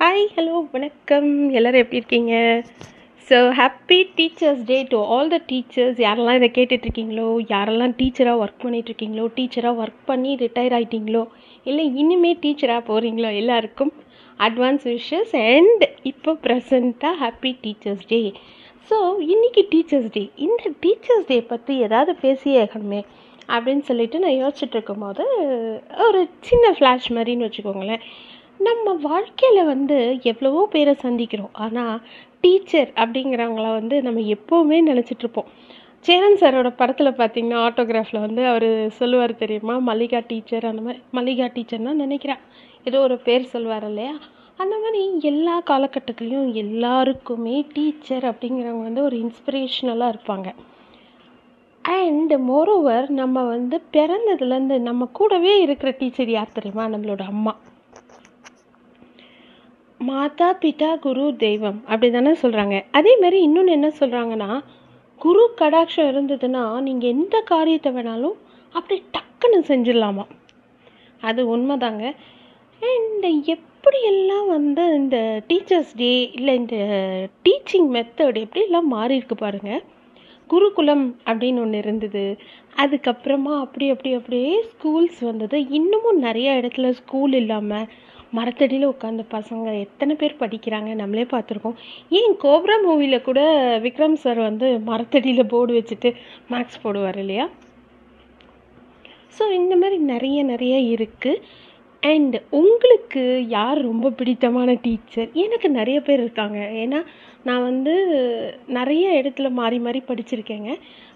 Hi 0.00 0.24
hello 0.34 0.54
வணக்கம். 0.72 1.28
எல்லோரும் 1.48 1.82
எப்படி 1.82 1.98
இருக்கீங்க? 2.00 2.34
So 3.28 3.36
happy 3.58 3.98
teachers 4.18 4.60
day 4.70 4.78
to 4.90 4.98
all 5.14 5.30
the 5.34 5.38
teachers 5.50 5.98
யாரெல்லாம் 6.04 6.38
இதை 6.40 6.48
கேட்டுட்ருக்கீங்களோ 6.58 7.28
யாரெல்லாம் 7.52 7.94
டீச்சராக 8.00 8.42
ஒர்க் 8.42 8.60
பண்ணிகிட்ருக்கீங்களோ 8.64 9.24
டீச்சராக 9.38 9.80
ஒர்க் 9.82 10.02
பண்ணி 10.06 10.32
ரிட்டையர் 10.42 10.76
ஆகிட்டீங்களோ 10.78 11.22
இல்லை 11.66 11.86
இனிமே 12.02 12.32
டீச்சராக 12.44 12.84
போகிறீங்களோ 12.90 13.30
எல்லாருக்கும் 13.42 13.92
அட்வான்ஸ் 14.40 14.86
விஷஸ் 14.92 15.34
அண்ட் 15.46 15.84
இப்போ 16.02 16.34
ப்ரெசண்ட்டாக 16.46 17.14
ஹாப்பி 17.22 17.52
டீச்சர்ஸ் 17.64 18.06
டே 18.12 18.20
ஸோ 18.90 18.98
இன்றைக்கி 19.34 19.64
டீச்சர்ஸ் 19.72 20.12
டே 20.18 20.24
இந்த 20.46 20.74
டீச்சர்ஸ் 20.84 21.28
டே 21.32 21.40
பற்றி 21.54 21.76
ஏதாவது 21.88 22.14
பேசியேகணுமே 22.26 23.02
அப்படின்னு 23.48 23.84
சொல்லிட்டு 23.90 24.18
நான் 24.18 24.40
யோசிச்சுட்டு 24.42 24.76
இருக்கும்போது 24.78 25.24
ஒரு 26.06 26.20
சின்ன 26.40 26.70
ஃப்ளாஷ் 26.78 27.10
மாதிரின்னு 27.16 27.48
வச்சுக்கோங்களேன். 27.48 28.02
நம்ம 28.58 28.92
வாழ்க்கையில் 28.92 29.64
வந்து 29.64 30.18
எவ்வளவோ 30.22 30.66
பேரை 30.66 30.96
சந்திக்கிறோம். 31.02 31.52
ஆனால் 31.52 32.00
டீச்சர் 32.40 32.92
அப்படிங்கிறவங்கள 32.96 33.72
வந்து 33.72 34.02
நம்ம 34.02 34.20
எப்போவுமே 34.20 34.78
நினச்சிட்ருப்போம் 34.86 35.48
சேரன் 36.00 36.38
சாரோட 36.40 36.72
படத்தில் 36.76 37.18
பார்த்தீங்கன்னா 37.18 37.58
ஆட்டோகிராஃபில் 37.66 38.20
வந்து 38.20 38.46
அவர் 38.46 38.90
சொல்லுவார் 38.90 39.34
தெரியுமா? 39.36 39.78
மல்லிகா 39.78 40.22
டீச்சர் 40.26 40.64
அந்த 40.64 40.82
மாதிரி 40.82 41.02
மல்லிகா 41.10 41.44
டீச்சர்னா 41.44 41.92
நினைக்கிறேன். 41.92 42.38
ஏதோ 42.84 43.00
ஒரு 43.00 43.18
பேர் 43.18 43.44
சொல்லுவார் 43.44 43.84
இல்லையா? 43.84 44.14
அந்த 44.56 44.78
மாதிரி 44.78 45.18
எல்லா 45.20 45.62
காலகட்டத்துலேயும் 45.70 46.52
எல்லாருக்குமே 46.54 47.66
டீச்சர் 47.72 48.24
அப்படிங்கிறவங்க 48.24 48.82
வந்து 48.82 49.02
ஒரு 49.02 49.16
இன்ஸ்பிரேஷ்னலாக 49.16 50.14
இருப்பாங்க. 50.14 50.54
அண்ட் 51.84 52.32
மோரோவர் 52.32 53.08
நம்ம 53.08 53.42
வந்து 53.42 53.82
பிறந்ததுலேருந்து 53.92 54.78
நம்ம 54.78 55.04
கூடவே 55.12 55.60
இருக்கிற 55.60 55.90
டீச்சர் 55.90 56.30
யார் 56.30 56.54
தெரியுமா? 56.54 56.86
நம்மளோட 56.86 57.20
அம்மா. 57.20 57.54
மாதா 60.08 60.48
பிதா 60.62 60.88
குரு 61.04 61.24
தெய்வம். 61.44 61.78
அப்படி 61.90 62.08
தானே 62.12 62.32
சொல்கிறாங்க 62.42 62.76
அதே 62.98 63.12
மாதிரி 63.22 63.38
இன்னொன்று 63.46 63.76
என்ன 63.78 63.88
சொல்கிறாங்கன்னா 64.00 64.50
குரு 65.20 65.42
கடாட்சம் 65.60 66.10
இருந்ததுன்னா 66.12 66.62
நீங்கள் 66.86 67.12
எந்த 67.16 67.36
காரியத்தை 67.52 67.90
வேணாலும் 67.96 68.36
அப்படி 68.74 68.96
டக்குன்னு 69.16 69.60
செஞ்சிடலாமா? 69.70 70.24
அது 71.22 71.42
உண்மைதாங்க. 71.56 72.04
இந்த 72.82 73.26
எப்படியெல்லாம் 73.54 74.48
வந்து 74.56 74.82
இந்த 75.00 75.18
டீச்சர்ஸ் 75.50 75.92
டே 76.02 76.12
இல்லை 76.38 76.54
இந்த 76.62 76.76
டீச்சிங் 77.46 77.88
மெத்தட் 77.96 78.42
எப்படியெல்லாம் 78.44 78.92
மாறி 78.96 79.16
இருக்கு 79.20 79.36
பாருங்கள் 79.44 79.82
குருகுலம் 80.50 81.04
அப்படின்னு 81.28 81.62
ஒன்று 81.64 81.78
இருந்தது. 81.84 82.24
அதுக்கப்புறமா 82.82 83.52
அப்படி 83.64 83.86
அப்படி 83.94 84.10
அப்படியே 84.18 84.50
ஸ்கூல்ஸ் 84.72 85.20
வந்தது. 85.30 85.58
இன்னமும் 85.78 86.20
நிறைய 86.26 86.48
இடத்துல 86.60 86.90
ஸ்கூல் 87.00 87.34
இல்லாமல் 87.42 87.88
மரத்தடியில் 88.36 88.90
உட்காந்து 88.92 89.24
பசங்க 89.34 89.66
எத்தனை 89.84 90.14
பேர் 90.20 90.40
படிக்கிறாங்க 90.40 90.90
நம்மளே 90.94 91.26
பார்த்துருக்கோம். 91.34 91.76
ஏன் 92.18 92.34
கோப்ரா 92.44 92.76
மூவியில் 92.86 93.26
கூட 93.28 93.40
விக்ரம் 93.84 94.16
சார் 94.24 94.40
வந்து 94.48 94.68
மரத்தடியில் 94.90 95.50
போர்டு 95.52 95.74
வச்சுட்டு 95.78 96.10
மேக்ஸ் 96.52 96.82
போடுவார் 96.84 97.20
இல்லையா? 97.24 97.46
ஸோ 99.36 99.44
இந்த 99.60 99.74
மாதிரி 99.82 99.96
நிறைய 100.12 100.38
நிறைய 100.52 100.76
இருக்குது 100.94 101.42
அண்ட் 102.02 102.36
உங்களுக்கு 102.60 103.22
யார் 103.56 103.78
ரொம்ப 103.88 104.10
பிடித்தமான 104.18 104.70
டீச்சர் 104.84 105.30
எனக்கு 105.44 105.68
நிறைய 105.78 105.98
பேர் 106.06 106.22
இருக்காங்க. 106.24 106.58
ஏன்னா 106.82 107.00
நான் 107.48 107.66
வந்து 107.70 107.94
நிறைய 108.78 109.04
இடத்துல 109.20 109.48
மாறி 109.60 109.78
மாறி 109.86 110.00
படிச்சிருக்கேங்க. 110.08 110.70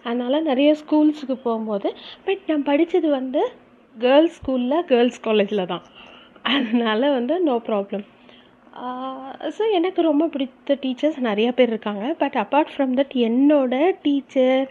அதனால் 0.04 0.46
நிறைய 0.50 0.70
ஸ்கூல்ஸுக்கு 0.82 1.36
போகும்போது 1.46 1.88
பட் 2.26 2.44
நான் 2.50 2.68
படித்தது 2.70 3.08
வந்து 3.18 3.42
கேர்ள்ஸ் 3.96 4.38
ஸ்கூலில் 4.38 4.86
கேர்ள்ஸ் 4.90 5.20
காலேஜில் 5.26 5.70
தான். 5.72 5.84
அதனால் 6.54 7.14
வந்து 7.18 7.34
நோ 7.48 7.56
ப்ராப்ளம் 7.68 8.06
ஸோ 9.56 9.62
எனக்கு 9.78 10.00
ரொம்ப 10.08 10.24
பிடித்த 10.34 10.74
டீச்சர்ஸ் 10.82 11.18
நிறைய 11.28 11.48
பேர் 11.56 11.72
இருக்காங்க. 11.72 12.04
பட் 12.22 12.36
அப்பார்ட் 12.42 12.70
ஃப்ரம் 12.74 12.92
தட் 12.98 13.14
என்னோட 13.28 13.74
டீச்சர் 14.04 14.62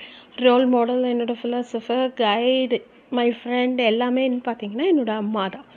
ரோல் 0.45 0.65
மாடல் 0.75 1.03
என்னோடய 1.13 1.39
ஃபிலாசபர் 1.41 2.07
கைடு 2.21 2.77
மை 3.17 3.27
ஃப்ரெண்ட் 3.39 3.79
எல்லாமேன்னு 3.91 4.41
பார்த்தீங்கன்னா 4.47 4.87
என்னோடய 4.93 5.23
அம்மா 5.23 5.43
தான் 5.55 5.67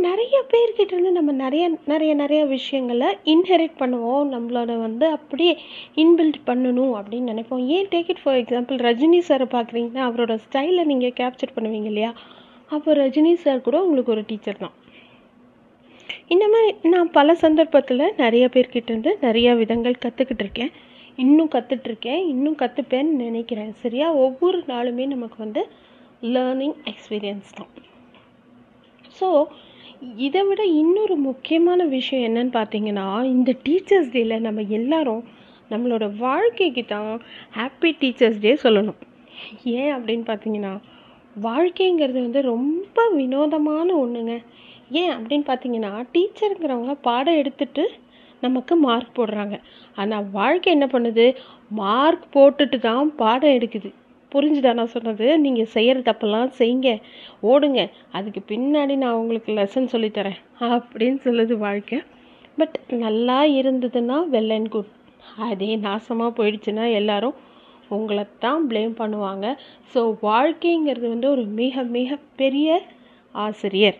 நிறைய 0.00 0.44
பேர்கிட்ட 0.52 0.92
இருந்து 0.92 1.12
நம்ம 1.12 1.32
நிறைய 1.32 1.78
நிறைய 1.86 2.14
நிறைய 2.14 2.44
விஷயங்களை 2.44 3.08
இன்ஹெரிட் 3.24 3.76
பண்ணுவோம். 3.78 4.24
நம்மளோட 4.34 4.80
வந்து 4.80 5.06
அப்படியே 5.06 5.58
இன்பில்ட் 5.94 6.38
பண்ணணும் 6.46 6.92
அப்படின்னு 6.98 7.30
நினைப்போம். 7.32 7.66
ஏன் 7.66 7.86
take 7.86 8.08
it 8.08 8.22
for 8.22 8.36
example 8.36 8.78
Rajini 8.86 9.20
சாரை 9.28 9.46
பார்க்குறீங்கன்னா 9.56 10.02
அவரோட 10.08 10.38
ஸ்டைலை 10.44 10.84
நீங்கள் 10.84 11.16
கேப்சர் 11.20 11.54
பண்ணுவீங்க 11.54 11.84
இல்லையா? 11.84 12.12
அப்போ 12.68 12.94
ரஜினி 12.94 13.34
சார் 13.34 13.60
கூட 13.60 13.82
உங்களுக்கு 13.82 14.12
ஒரு 14.12 14.24
டீச்சர் 14.26 14.56
தான். 14.56 14.72
இந்த 16.26 16.48
மாதிரி 16.48 16.88
நான் 16.88 17.10
பல 17.10 17.34
சந்தர்ப்பத்தில் 17.34 18.12
நிறைய 18.16 18.48
பேர்கிட்ட 18.52 18.90
இருந்து 18.90 19.18
நிறைய 19.20 19.54
விதங்கள் 19.54 20.02
கற்றுக்கிட்டு 20.06 20.44
இருக்கேன். 20.46 20.72
இன்னும் 21.16 21.48
கற்றுட்ருக்கேன் 21.48 22.26
இன்னும் 22.26 22.56
கற்றுப்பேன்னு 22.56 23.12
நினைக்கிறேன். 23.26 23.72
சரியா? 23.72 24.12
ஒவ்வொரு 24.12 24.64
நாளுமே 24.66 25.06
நமக்கு 25.06 25.36
வந்து 25.38 25.66
லேர்னிங் 26.22 26.76
எக்ஸ்பீரியன்ஸ் 26.84 27.56
தான். 27.56 27.89
ஸோ 29.20 29.28
இதை 30.26 30.42
விட 30.48 30.62
இன்னொரு 30.80 31.16
முக்கியமான 31.28 31.84
விஷயம் 31.96 32.26
என்னன்னு 32.28 32.52
பார்த்தீங்கன்னா 32.58 33.06
இந்த 33.34 33.50
டீச்சர்ஸ் 33.66 34.12
டேயில் 34.14 34.44
நம்ம 34.46 34.60
எல்லாரும் 34.78 35.22
நம்மளோட 35.72 36.04
வாழ்க்கைக்கு 36.24 36.82
தான் 36.84 37.10
ஹாப்பி 37.58 37.90
டீச்சர்ஸ் 38.00 38.40
டே 38.44 38.52
சொல்லணும். 38.64 39.00
ஏன் 39.80 39.92
அப்படின்னு 39.96 40.24
பார்த்தீங்கன்னா 40.30 40.72
வாழ்க்கைங்கிறது 41.46 42.18
வந்து 42.26 42.40
ரொம்ப 42.54 43.00
வினோதமான 43.18 43.88
ஒன்றுங்க 44.02 44.34
ஏன் 45.00 45.12
அப்படின்னு 45.16 45.46
பார்த்தீங்கன்னா 45.50 45.92
டீச்சருங்கிறவங்க 46.14 46.94
பாடம் 47.08 47.40
எடுத்துட்டு 47.42 47.84
நமக்கு 48.42 48.74
மார்க் 48.86 49.16
போடுறாங்க. 49.18 49.56
ஆனால் 49.96 50.28
வாழ்க்கை 50.38 50.70
என்ன 50.76 50.86
பண்ணுது? 50.94 51.26
மார்க் 51.80 52.26
போட்டுட்டு 52.36 52.78
தான் 52.88 53.10
பாடம் 53.22 53.56
எடுக்குது. 53.58 53.90
புரிஞ்சுதா 54.34 54.72
நான் 54.78 54.94
சொன்னது? 54.94 55.26
நீங்கள் 55.44 55.72
செய்கிற 55.74 55.98
தப்பெல்லாம் 56.08 56.50
செய்யுங்க 56.60 56.90
ஓடுங்க. 57.50 57.80
அதுக்கு 58.18 58.40
பின்னாடி 58.52 58.96
நான் 59.02 59.18
உங்களுக்கு 59.20 59.52
லெசன் 59.60 59.92
சொல்லித்தரேன் 59.94 60.40
அப்படின்னு 60.74 61.20
சொல்லுது 61.26 61.56
வாழ்க்கை. 61.66 61.98
பட் 62.60 62.76
நல்லா 63.04 63.38
இருந்ததுன்னா 63.60 64.16
வெல் 64.34 64.54
அண்ட் 64.56 64.72
குட் 64.74 64.92
அதே 65.48 65.70
நாசமாக 65.86 66.36
போயிடுச்சுன்னா 66.38 66.84
எல்லாரும் 67.00 67.36
உங்களை 67.96 68.24
தான் 68.44 68.64
ப்ளேம் 68.70 68.94
பண்ணுவாங்க. 69.02 69.46
ஸோ 69.92 70.00
வாழ்க்கைங்கிறது 70.28 71.06
வந்து 71.14 71.28
ஒரு 71.34 71.44
மிக 71.60 71.82
மிக 71.96 72.18
பெரிய 72.40 72.68
ஆசிரியர். 73.34 73.98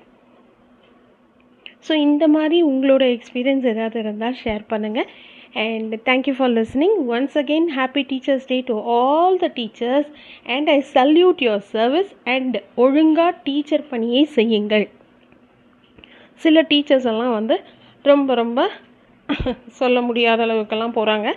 ஸோ 1.87 1.93
இந்த 2.07 2.25
மாதிரி 2.37 2.57
உங்களோட 2.71 3.05
எக்ஸ்பீரியன்ஸ் 3.17 3.67
ஏதாவது 3.73 3.99
இருந்தால் 4.05 4.39
ஷேர் 4.43 4.65
பண்ணுங்கள் 4.73 5.11
and 5.55 5.95
thank you 5.95 6.35
for 6.37 6.51
listening 6.51 6.97
once 7.09 7.37
again 7.39 7.69
happy 7.77 8.03
teachers 8.11 8.47
day 8.47 8.61
to 8.61 8.81
all 8.97 9.39
the 9.39 9.53
teachers 9.55 10.11
and 10.47 10.69
I 10.71 10.85
salute 10.95 11.41
your 11.47 11.65
service 11.77 12.13
and 12.25 12.63
ஒழுங்காக 12.75 13.37
டீச்சர் 13.45 13.89
பணியை 13.89 14.25
செய்யுங்கள். 14.25 14.89
சில 16.35 16.63
டீச்சர்ஸ் 16.63 17.05
எல்லாம் 17.05 17.33
வந்து 17.33 17.57
ரொம்ப 18.05 18.35
ரொம்ப 18.35 18.61
சொல்ல 19.71 20.01
முடியாத 20.01 20.47
அளவுக்கெல்லாம் 20.47 20.97
போகிறாங்க 20.97 21.29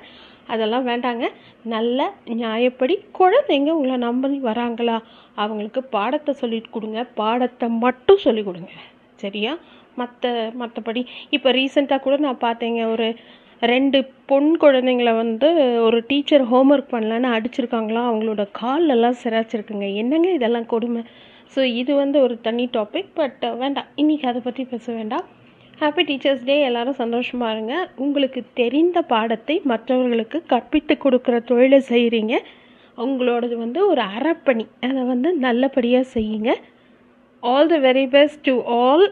அதெல்லாம் 0.48 0.88
வேண்டாங்க. 0.88 1.26
நல்ல 1.64 2.14
நியாயப்படி 2.26 2.96
குழந்தைங்க 3.20 3.70
உங்களை 3.70 3.98
நம்பி 3.98 4.40
வராங்களா? 4.44 5.00
அவங்களுக்கு 5.36 5.84
பாடத்தை 5.84 6.34
சொல்லிட்டு 6.34 6.70
கொடுங்க. 6.70 7.04
பாடத்தை 7.04 7.70
மட்டும் 7.70 8.18
சொல்லி 8.18 8.44
கொடுங்க. 8.44 8.72
சரியா? 9.16 9.58
மற்ற 9.96 10.52
மற்றபடி 10.60 11.06
இப்போ 11.30 11.52
ரீசெண்டாக 11.52 12.00
கூட 12.00 12.18
நான் 12.18 12.44
பார்த்தேங்க. 12.48 12.92
ஒரு 12.92 13.16
ரெண்டு 13.72 14.00
பொன் 14.30 14.50
குழந்தைங்கள 14.64 15.12
வந்து 15.20 15.50
ஒரு 15.86 15.98
டீச்சர் 16.08 16.44
ஹோம்ஒர்க் 16.52 16.90
பண்ணலன்னு 16.94 17.30
அடிச்சிருக்காங்களாம் 17.36 18.10
அவங்களோட 18.10 18.44
கால்லெல்லாம் 18.60 19.20
சிராச்சிருக்குங்க. 19.22 19.88
என்னங்க 20.02 20.30
இதெல்லாம் 20.38 20.68
கொடுமை? 20.74 21.02
ஸோ 21.54 21.62
இது 21.82 21.92
வந்து 22.02 22.18
ஒரு 22.26 22.36
தனி 22.48 22.66
டாபிக் 22.76 23.12
பட் 23.20 23.44
வேண்டாம். 23.62 23.90
இன்றைக்கி 24.02 24.26
அதை 24.32 24.42
பற்றி 24.48 24.64
பேச 24.74 24.86
வேண்டாம். 25.00 25.26
ஹாப்பி 25.82 26.04
டீச்சர்ஸ் 26.10 26.44
டே 26.50 26.56
எல்லாரும் 26.70 27.00
சந்தோஷமாக 27.04 27.54
இருங்க. 27.56 27.76
உங்களுக்கு 28.06 28.42
தெரிந்த 28.62 28.98
பாடத்தை 29.14 29.56
மற்றவர்களுக்கு 29.72 30.40
கற்பித்து 30.54 30.96
கொடுக்குற 31.06 31.38
தொழிலை 31.52 31.80
செய்கிறீங்க 31.94 32.36
உங்களோடது 32.98 33.56
வந்து 33.66 33.80
ஒரு 33.92 34.04
அறப்பணி. 34.16 34.66
அதை 34.90 35.02
வந்து 35.14 35.30
நல்லபடியாக 35.48 36.12
செய்யுங்க. 36.16 36.52
All 37.44 37.72
the 37.74 37.78
very 37.90 38.08
best 38.18 38.44
to 38.50 38.56
all 38.84 39.08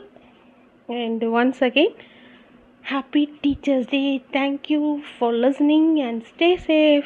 and 0.89 1.23
once 1.39 1.61
again 1.67 1.95
Happy 2.83 3.25
Teachers 3.25 3.87
Day. 3.87 4.23
Thank 4.31 4.69
you 4.69 5.01
for 5.17 5.33
listening 5.33 5.99
and 5.99 6.23
stay 6.23 6.57
safe. 6.57 7.05